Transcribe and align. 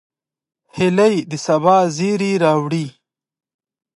هیلۍ 0.77 1.15
د 1.31 1.31
سبا 1.45 1.77
زیری 1.95 2.31
راوړي 2.43 2.85